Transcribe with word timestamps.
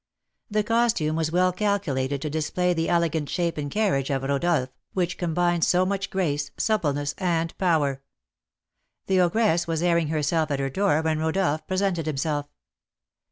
The 0.49 0.63
costume 0.63 1.15
was 1.15 1.31
well 1.31 1.51
calculated 1.51 2.23
to 2.23 2.29
display 2.31 2.73
the 2.73 2.89
elegant 2.89 3.29
shape 3.29 3.55
and 3.59 3.69
carriage 3.69 4.09
of 4.09 4.23
Rodolph, 4.23 4.69
which 4.93 5.15
combined 5.15 5.63
so 5.63 5.85
much 5.85 6.09
grace, 6.09 6.49
suppleness, 6.57 7.13
and 7.19 7.55
power. 7.59 8.01
The 9.05 9.21
ogress 9.21 9.67
was 9.67 9.83
airing 9.83 10.07
herself 10.07 10.49
at 10.49 10.59
her 10.59 10.71
door 10.71 11.03
when 11.03 11.19
Rodolph 11.19 11.67
presented 11.67 12.07
himself. 12.07 12.47